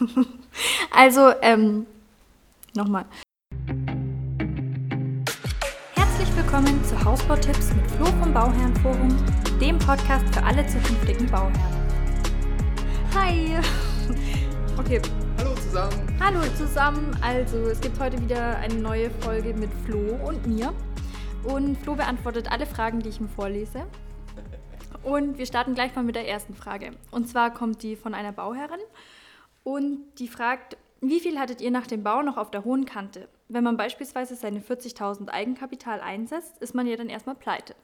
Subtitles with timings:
[0.90, 1.86] also, ähm,
[2.74, 3.04] nochmal.
[5.94, 9.16] Herzlich willkommen zu Hausbautipps mit Flo vom Bauherrenforum,
[9.60, 11.90] dem Podcast für alle zukünftigen Bauherren.
[13.14, 13.58] Hi!
[14.76, 15.00] Okay.
[15.38, 16.18] Hallo zusammen.
[16.20, 17.16] Hallo zusammen.
[17.22, 20.74] Also, es gibt heute wieder eine neue Folge mit Flo und mir.
[21.44, 23.86] Und Flo beantwortet alle Fragen, die ich ihm vorlese.
[25.04, 26.90] Und wir starten gleich mal mit der ersten Frage.
[27.12, 28.80] Und zwar kommt die von einer Bauherrin
[29.64, 33.28] und die fragt, wie viel hattet ihr nach dem Bau noch auf der hohen Kante?
[33.48, 37.74] Wenn man beispielsweise seine 40.000 Eigenkapital einsetzt, ist man ja dann erstmal pleite.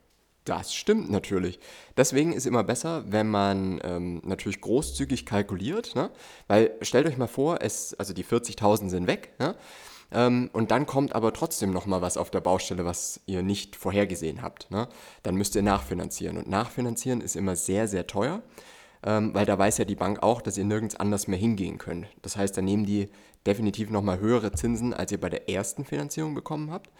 [0.45, 1.61] Das stimmt natürlich.
[1.97, 6.11] Deswegen ist immer besser, wenn man ähm, natürlich großzügig kalkuliert, ne?
[6.47, 9.55] weil stellt euch mal vor, es, also die 40.000 sind weg, ne?
[10.13, 14.43] Ähm, und dann kommt aber trotzdem nochmal was auf der Baustelle, was ihr nicht vorhergesehen
[14.43, 14.71] habt.
[14.71, 14.89] Ne?
[15.23, 16.37] Dann müsst ihr nachfinanzieren.
[16.37, 18.43] Und nachfinanzieren ist immer sehr, sehr teuer,
[19.05, 22.07] ähm, weil da weiß ja die Bank auch, dass ihr nirgends anders mehr hingehen könnt.
[22.23, 23.09] Das heißt, da nehmen die
[23.47, 26.91] definitiv nochmal höhere Zinsen, als ihr bei der ersten Finanzierung bekommen habt.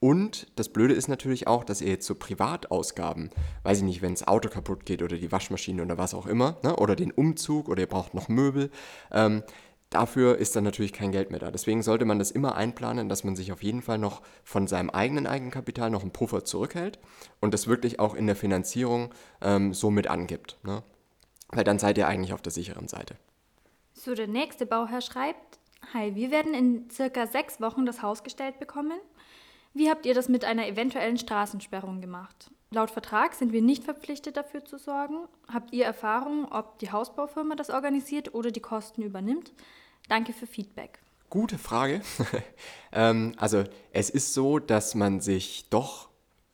[0.00, 3.30] Und das Blöde ist natürlich auch, dass ihr jetzt so Privatausgaben,
[3.64, 6.58] weiß ich nicht, wenn das Auto kaputt geht oder die Waschmaschine oder was auch immer,
[6.62, 8.70] ne, oder den Umzug oder ihr braucht noch Möbel,
[9.10, 9.42] ähm,
[9.90, 11.50] Dafür ist dann natürlich kein Geld mehr da.
[11.50, 14.90] Deswegen sollte man das immer einplanen, dass man sich auf jeden Fall noch von seinem
[14.90, 16.98] eigenen Eigenkapital noch einen Puffer zurückhält
[17.40, 20.58] und das wirklich auch in der Finanzierung ähm, so mit angibt.
[20.62, 20.82] Ne?
[21.48, 23.16] Weil dann seid ihr eigentlich auf der sicheren Seite.
[23.94, 25.58] So, der nächste Bauherr schreibt,
[25.94, 28.98] Hi, wir werden in circa sechs Wochen das Haus gestellt bekommen.
[29.72, 32.50] Wie habt ihr das mit einer eventuellen Straßensperrung gemacht?
[32.70, 35.16] Laut Vertrag sind wir nicht verpflichtet dafür zu sorgen.
[35.50, 39.52] Habt ihr Erfahrung, ob die Hausbaufirma das organisiert oder die Kosten übernimmt?
[40.08, 40.98] Danke für Feedback.
[41.30, 42.02] Gute Frage.
[42.92, 46.07] ähm, also es ist so, dass man sich doch,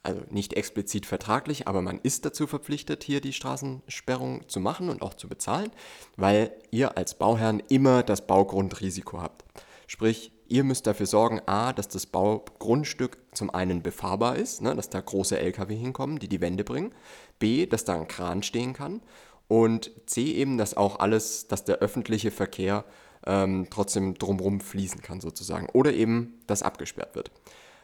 [0.04, 5.02] also nicht explizit vertraglich, aber man ist dazu verpflichtet, hier die Straßensperrung zu machen und
[5.02, 5.70] auch zu bezahlen,
[6.16, 9.44] weil ihr als Bauherrn immer das Baugrundrisiko habt.
[9.86, 14.90] Sprich, ihr müsst dafür sorgen, a, dass das Baugrundstück zum einen befahrbar ist, ne, dass
[14.90, 16.92] da große LKW hinkommen, die die Wände bringen,
[17.38, 19.00] b, dass da ein Kran stehen kann
[19.48, 22.84] und c, eben, dass auch alles, dass der öffentliche Verkehr
[23.26, 27.30] ähm, trotzdem drumherum fließen kann sozusagen oder eben, dass abgesperrt wird.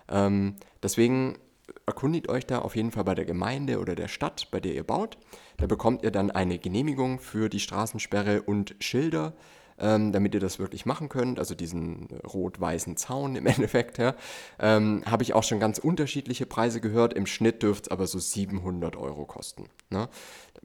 [0.08, 1.38] Ähm, deswegen
[1.86, 4.84] erkundigt euch da auf jeden Fall bei der Gemeinde oder der Stadt, bei der ihr
[4.84, 5.18] baut.
[5.56, 9.34] Da bekommt ihr dann eine Genehmigung für die Straßensperre und Schilder,
[9.78, 14.14] ähm, damit ihr das wirklich machen könnt, also diesen rot-weißen Zaun im Endeffekt, ja,
[14.58, 17.14] ähm, habe ich auch schon ganz unterschiedliche Preise gehört.
[17.14, 19.64] Im Schnitt dürfte es aber so 700 Euro kosten.
[19.88, 20.08] Ne?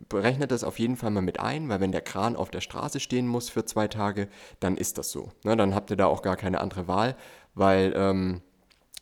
[0.10, 3.00] Berechnet das auf jeden Fall mal mit ein, weil wenn der Kran auf der Straße
[3.00, 4.28] stehen muss für zwei Tage,
[4.60, 5.32] dann ist das so.
[5.44, 5.56] Ne?
[5.56, 7.16] Dann habt ihr da auch gar keine andere Wahl,
[7.54, 8.42] weil ähm,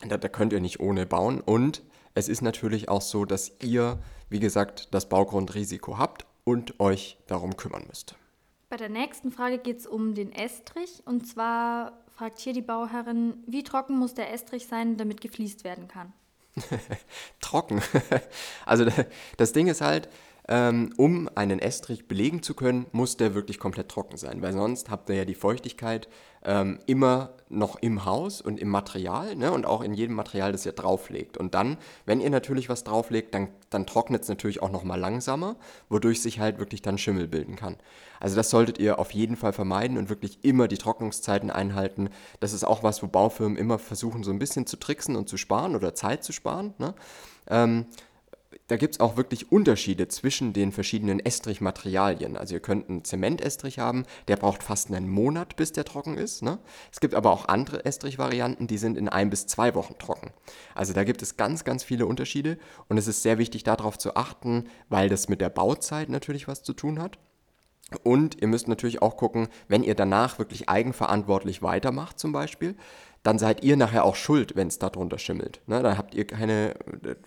[0.07, 1.41] da, da könnt ihr nicht ohne bauen.
[1.41, 1.81] Und
[2.15, 7.57] es ist natürlich auch so, dass ihr, wie gesagt, das Baugrundrisiko habt und euch darum
[7.57, 8.15] kümmern müsst.
[8.69, 11.03] Bei der nächsten Frage geht es um den Estrich.
[11.05, 15.87] Und zwar fragt hier die Bauherrin, wie trocken muss der Estrich sein, damit gefliest werden
[15.87, 16.13] kann?
[17.41, 17.81] trocken.
[18.65, 18.85] also
[19.37, 20.09] das Ding ist halt,
[20.47, 24.89] ähm, um einen Estrich belegen zu können, muss der wirklich komplett trocken sein, weil sonst
[24.89, 26.09] habt ihr ja die Feuchtigkeit
[26.43, 30.65] ähm, immer noch im Haus und im Material ne, und auch in jedem Material, das
[30.65, 31.37] ihr drauflegt.
[31.37, 35.55] Und dann, wenn ihr natürlich was drauflegt, dann, dann trocknet es natürlich auch nochmal langsamer,
[35.87, 37.77] wodurch sich halt wirklich dann Schimmel bilden kann.
[38.19, 42.09] Also das solltet ihr auf jeden Fall vermeiden und wirklich immer die Trocknungszeiten einhalten.
[42.39, 45.37] Das ist auch was, wo Baufirmen immer versuchen, so ein bisschen zu tricksen und zu
[45.37, 46.73] sparen oder Zeit zu sparen.
[46.77, 46.93] Ne?
[47.49, 47.85] Ähm,
[48.67, 52.37] da gibt es auch wirklich Unterschiede zwischen den verschiedenen Estrichmaterialien.
[52.37, 56.41] Also ihr könnt einen Zementestrich haben, der braucht fast einen Monat, bis der trocken ist.
[56.41, 56.59] Ne?
[56.91, 60.31] Es gibt aber auch andere Estrichvarianten, die sind in ein bis zwei Wochen trocken.
[60.75, 64.15] Also da gibt es ganz, ganz viele Unterschiede und es ist sehr wichtig darauf zu
[64.15, 67.17] achten, weil das mit der Bauzeit natürlich was zu tun hat.
[68.03, 72.75] Und ihr müsst natürlich auch gucken, wenn ihr danach wirklich eigenverantwortlich weitermacht zum Beispiel,
[73.23, 75.61] dann seid ihr nachher auch schuld, wenn es darunter schimmelt.
[75.65, 75.81] Ne?
[75.81, 76.75] Da habt ihr keine,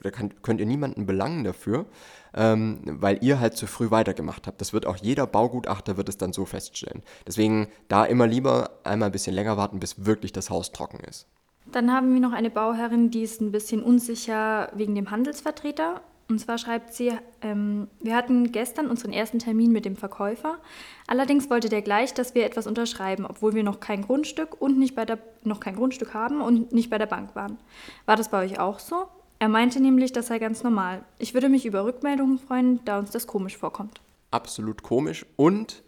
[0.03, 1.87] da kann, könnt ihr niemanden belangen dafür,
[2.35, 4.61] ähm, weil ihr halt zu früh weitergemacht habt.
[4.61, 7.03] Das wird auch jeder Baugutachter wird es dann so feststellen.
[7.27, 11.27] Deswegen da immer lieber einmal ein bisschen länger warten, bis wirklich das Haus trocken ist.
[11.73, 16.03] Dann haben wir noch eine Bauherrin, die ist ein bisschen unsicher wegen dem Handelsvertreter.
[16.29, 20.59] Und zwar schreibt sie, ähm, wir hatten gestern unseren ersten Termin mit dem Verkäufer.
[21.07, 24.97] Allerdings wollte der gleich, dass wir etwas unterschreiben, obwohl wir noch kein Grundstück und nicht
[24.97, 27.59] bei der, noch kein Grundstück haben und nicht bei der Bank waren.
[28.07, 29.07] War das bei euch auch so?
[29.39, 31.05] Er meinte nämlich, das sei ganz normal.
[31.19, 34.01] Ich würde mich über Rückmeldungen freuen, da uns das komisch vorkommt.
[34.31, 35.27] Absolut komisch.
[35.37, 35.85] Und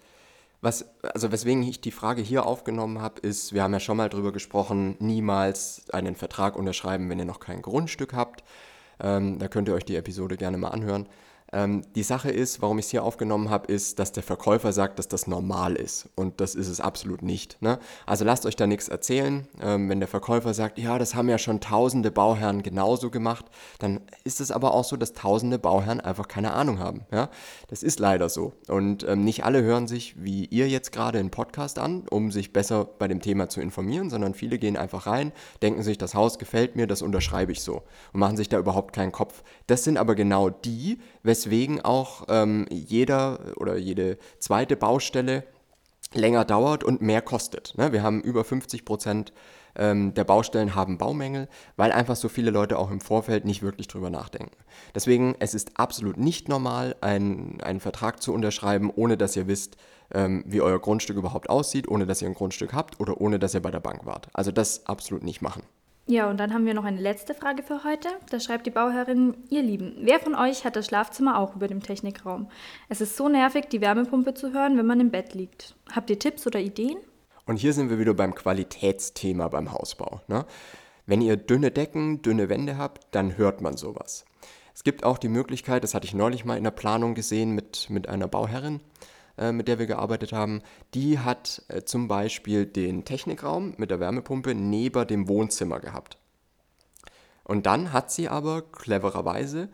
[0.60, 4.08] was, also weswegen ich die Frage hier aufgenommen habe, ist, wir haben ja schon mal
[4.08, 8.44] drüber gesprochen, niemals einen Vertrag unterschreiben, wenn ihr noch kein Grundstück habt.
[9.00, 11.06] Ähm, da könnt ihr euch die Episode gerne mal anhören.
[11.52, 14.98] Ähm, die Sache ist, warum ich es hier aufgenommen habe, ist, dass der Verkäufer sagt,
[14.98, 16.08] dass das normal ist.
[16.14, 17.60] Und das ist es absolut nicht.
[17.62, 17.78] Ne?
[18.06, 19.48] Also lasst euch da nichts erzählen.
[19.60, 23.46] Ähm, wenn der Verkäufer sagt, ja, das haben ja schon tausende Bauherren genauso gemacht,
[23.78, 27.06] dann ist es aber auch so, dass tausende Bauherren einfach keine Ahnung haben.
[27.10, 27.30] Ja?
[27.68, 28.52] Das ist leider so.
[28.68, 32.52] Und ähm, nicht alle hören sich, wie ihr jetzt gerade, einen Podcast an, um sich
[32.52, 36.38] besser bei dem Thema zu informieren, sondern viele gehen einfach rein, denken sich, das Haus
[36.38, 39.42] gefällt mir, das unterschreibe ich so und machen sich da überhaupt keinen Kopf.
[39.66, 40.98] Das sind aber genau die,
[41.38, 45.44] weswegen auch ähm, jeder oder jede zweite Baustelle
[46.12, 47.74] länger dauert und mehr kostet.
[47.76, 47.92] Ne?
[47.92, 49.32] Wir haben über 50 Prozent
[49.76, 53.86] ähm, der Baustellen haben Baumängel, weil einfach so viele Leute auch im Vorfeld nicht wirklich
[53.86, 54.56] drüber nachdenken.
[54.94, 59.76] Deswegen, es ist absolut nicht normal, einen, einen Vertrag zu unterschreiben, ohne dass ihr wisst,
[60.12, 63.54] ähm, wie euer Grundstück überhaupt aussieht, ohne dass ihr ein Grundstück habt oder ohne dass
[63.54, 64.28] ihr bei der Bank wart.
[64.32, 65.62] Also das absolut nicht machen.
[66.10, 68.08] Ja, und dann haben wir noch eine letzte Frage für heute.
[68.30, 71.82] Da schreibt die Bauherrin, ihr Lieben, wer von euch hat das Schlafzimmer auch über dem
[71.82, 72.48] Technikraum?
[72.88, 75.76] Es ist so nervig, die Wärmepumpe zu hören, wenn man im Bett liegt.
[75.92, 76.96] Habt ihr Tipps oder Ideen?
[77.44, 80.22] Und hier sind wir wieder beim Qualitätsthema beim Hausbau.
[80.28, 80.46] Ne?
[81.04, 84.24] Wenn ihr dünne Decken, dünne Wände habt, dann hört man sowas.
[84.74, 87.90] Es gibt auch die Möglichkeit, das hatte ich neulich mal in der Planung gesehen mit,
[87.90, 88.80] mit einer Bauherrin,
[89.38, 90.62] äh, mit der wir gearbeitet haben,
[90.94, 96.18] die hat äh, zum Beispiel den Technikraum mit der Wärmepumpe neben dem Wohnzimmer gehabt.
[97.44, 99.68] Und dann hat sie aber clevererweise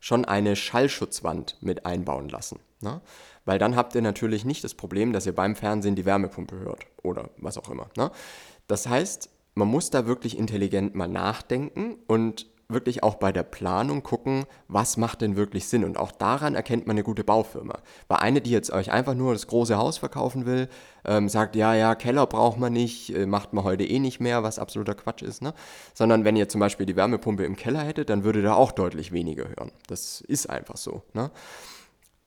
[0.00, 2.60] schon eine Schallschutzwand mit einbauen lassen.
[2.80, 3.00] Ne?
[3.44, 6.86] Weil dann habt ihr natürlich nicht das Problem, dass ihr beim Fernsehen die Wärmepumpe hört
[7.02, 7.88] oder was auch immer.
[7.96, 8.10] Ne?
[8.66, 14.02] Das heißt, man muss da wirklich intelligent mal nachdenken und wirklich auch bei der Planung
[14.02, 15.84] gucken, was macht denn wirklich Sinn.
[15.84, 17.78] Und auch daran erkennt man eine gute Baufirma.
[18.08, 20.68] Weil eine, die jetzt euch einfach nur das große Haus verkaufen will,
[21.06, 24.42] ähm, sagt, ja, ja, Keller braucht man nicht, äh, macht man heute eh nicht mehr,
[24.42, 25.40] was absoluter Quatsch ist.
[25.40, 25.54] Ne?
[25.94, 29.12] Sondern wenn ihr zum Beispiel die Wärmepumpe im Keller hättet, dann würdet ihr auch deutlich
[29.12, 29.72] weniger hören.
[29.86, 31.02] Das ist einfach so.
[31.14, 31.30] Ne?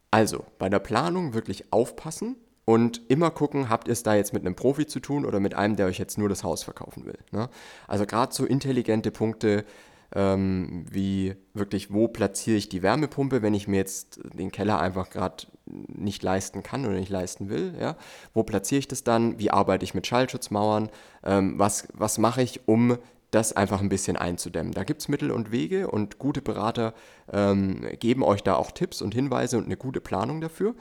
[0.10, 2.36] Also, bei der Planung wirklich aufpassen
[2.66, 5.54] und immer gucken, habt ihr es da jetzt mit einem Profi zu tun oder mit
[5.54, 7.18] einem, der euch jetzt nur das Haus verkaufen will.
[7.32, 7.50] Ne?
[7.88, 9.66] Also gerade so intelligente Punkte
[10.16, 15.10] ähm, wie wirklich, wo platziere ich die Wärmepumpe, wenn ich mir jetzt den Keller einfach
[15.10, 17.74] gerade nicht leisten kann oder nicht leisten will.
[17.80, 17.96] Ja?
[18.34, 19.40] Wo platziere ich das dann?
[19.40, 20.90] Wie arbeite ich mit Schallschutzmauern?
[21.24, 22.98] Ähm, was, was mache ich, um
[23.32, 24.74] das einfach ein bisschen einzudämmen.
[24.74, 26.94] Da gibt es Mittel und Wege und gute Berater
[27.32, 30.76] ähm, geben euch da auch Tipps und Hinweise und eine gute Planung dafür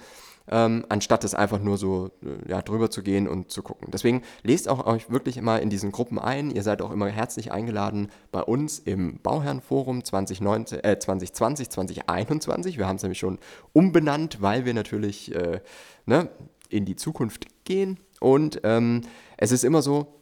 [0.50, 3.88] ähm, anstatt es einfach nur so äh, ja, drüber zu gehen und zu gucken.
[3.92, 6.50] Deswegen lest auch euch wirklich immer in diesen Gruppen ein.
[6.50, 12.78] Ihr seid auch immer herzlich eingeladen bei uns im Bauherrenforum 2019, äh, 2020, 2021.
[12.78, 13.38] Wir haben es nämlich schon
[13.72, 15.60] umbenannt, weil wir natürlich äh,
[16.06, 16.28] ne,
[16.68, 18.00] in die Zukunft gehen.
[18.20, 19.02] Und ähm,
[19.36, 20.20] es ist immer so,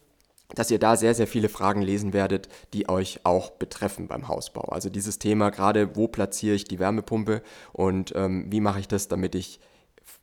[0.54, 4.62] dass ihr da sehr, sehr viele Fragen lesen werdet, die euch auch betreffen beim Hausbau.
[4.62, 7.42] Also dieses Thema gerade, wo platziere ich die Wärmepumpe
[7.72, 9.60] und ähm, wie mache ich das, damit ich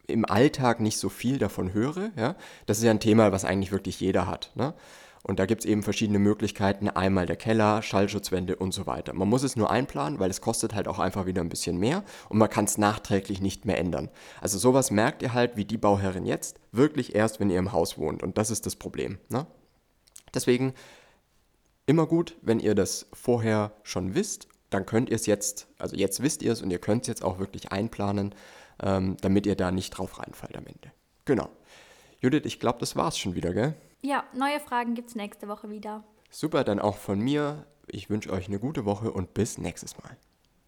[0.08, 2.12] im Alltag nicht so viel davon höre.
[2.16, 2.36] Ja?
[2.66, 4.52] Das ist ja ein Thema, was eigentlich wirklich jeder hat.
[4.56, 4.74] Ne?
[5.24, 6.88] Und da gibt es eben verschiedene Möglichkeiten.
[6.88, 9.14] Einmal der Keller, Schallschutzwände und so weiter.
[9.14, 12.04] Man muss es nur einplanen, weil es kostet halt auch einfach wieder ein bisschen mehr
[12.30, 14.10] und man kann es nachträglich nicht mehr ändern.
[14.40, 17.98] Also sowas merkt ihr halt, wie die Bauherrin jetzt, wirklich erst, wenn ihr im Haus
[17.98, 18.22] wohnt.
[18.22, 19.18] Und das ist das Problem.
[19.30, 19.48] Ne?
[20.36, 20.76] Deswegen
[21.88, 26.22] immer gut, wenn ihr das vorher schon wisst, dann könnt ihr es jetzt, also jetzt
[26.22, 28.36] wisst ihr es und ihr könnt es jetzt auch wirklich einplanen
[28.82, 30.92] ähm, damit ihr da nicht drauf reinfallt am Ende.
[31.26, 31.50] Genau.
[32.22, 33.76] Judith, ich glaube, das war's schon wieder, gell?
[34.02, 36.04] Ja, neue Fragen gibt's nächste Woche wieder.
[36.30, 37.66] Super, dann auch von mir.
[37.88, 40.18] Ich wünsche euch eine gute Woche und bis nächstes Mal.